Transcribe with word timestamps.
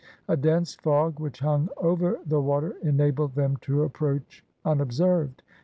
A 0.27 0.35
dense 0.35 0.73
fog 0.73 1.19
which 1.19 1.41
hung 1.41 1.69
over 1.77 2.17
the 2.25 2.41
water 2.41 2.75
enabled 2.81 3.35
them 3.35 3.57
to 3.57 3.83
approach 3.83 4.43
unobserved. 4.65 5.43